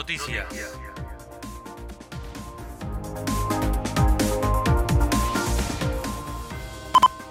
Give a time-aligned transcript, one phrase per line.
[0.00, 0.46] Noticias.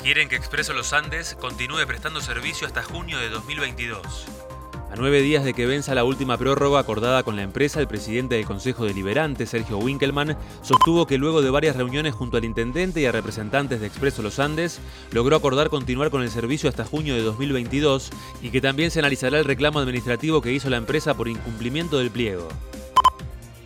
[0.03, 4.48] Quieren que Expreso Los Andes continúe prestando servicio hasta junio de 2022.
[4.91, 8.35] A nueve días de que venza la última prórroga acordada con la empresa, el presidente
[8.35, 13.05] del Consejo Deliberante, Sergio Winkelmann, sostuvo que luego de varias reuniones junto al intendente y
[13.05, 14.81] a representantes de Expreso Los Andes,
[15.11, 18.09] logró acordar continuar con el servicio hasta junio de 2022
[18.41, 22.09] y que también se analizará el reclamo administrativo que hizo la empresa por incumplimiento del
[22.09, 22.47] pliego.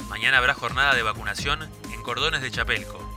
[0.09, 1.59] Mañana habrá jornada de vacunación
[1.93, 3.12] en Cordones de Chapelco.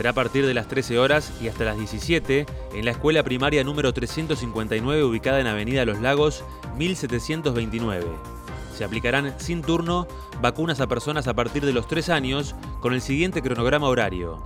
[0.00, 3.62] Será a partir de las 13 horas y hasta las 17 en la escuela primaria
[3.64, 6.42] número 359 ubicada en Avenida Los Lagos
[6.78, 8.06] 1729.
[8.74, 10.08] Se aplicarán sin turno
[10.40, 14.42] vacunas a personas a partir de los 3 años con el siguiente cronograma horario.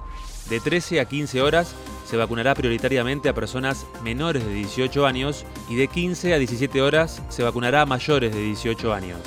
[0.50, 5.76] De 13 a 15 horas se vacunará prioritariamente a personas menores de 18 años y
[5.76, 9.20] de 15 a 17 horas se vacunará a mayores de 18 años.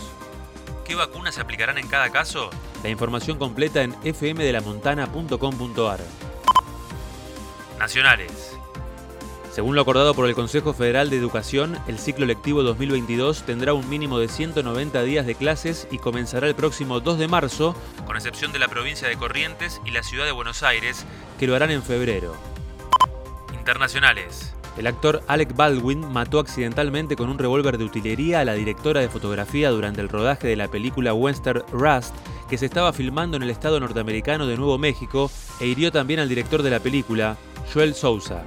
[0.84, 2.50] ¿Qué vacunas se aplicarán en cada caso?
[2.84, 6.00] La información completa en fmdelamontana.com.ar.
[7.80, 8.58] Nacionales.
[9.52, 13.90] Según lo acordado por el Consejo Federal de Educación, el ciclo lectivo 2022 tendrá un
[13.90, 18.52] mínimo de 190 días de clases y comenzará el próximo 2 de marzo, con excepción
[18.52, 21.06] de la provincia de Corrientes y la ciudad de Buenos Aires,
[21.40, 22.36] que lo harán en febrero.
[23.52, 24.54] Internacionales.
[24.78, 29.10] El actor Alec Baldwin mató accidentalmente con un revólver de utilería a la directora de
[29.10, 32.14] fotografía durante el rodaje de la película western Rust,
[32.50, 36.30] que se estaba filmando en el estado norteamericano de Nuevo México, e hirió también al
[36.30, 37.38] director de la película,
[37.74, 38.44] Joel Sousa.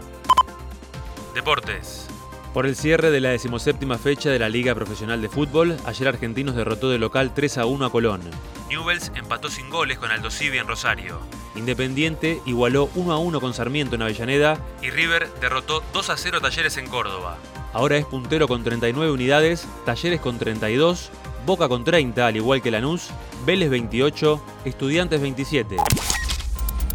[1.34, 2.06] Deportes.
[2.52, 6.56] Por el cierre de la decimoséptima fecha de la Liga Profesional de Fútbol, ayer Argentinos
[6.56, 8.22] derrotó de local 3 a 1 a Colón.
[8.68, 11.20] Newells empató sin goles con Aldo Civi en Rosario.
[11.54, 14.58] Independiente igualó 1 a 1 con Sarmiento en Avellaneda.
[14.82, 17.38] Y River derrotó 2 a 0 a Talleres en Córdoba.
[17.72, 21.10] Ahora es puntero con 39 unidades, Talleres con 32,
[21.50, 23.10] Boca con 30, al igual que Lanús,
[23.44, 25.78] Vélez 28, Estudiantes 27.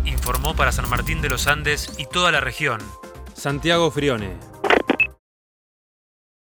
[0.05, 2.79] Informó para San Martín de los Andes y toda la región.
[3.33, 4.37] Santiago Frione.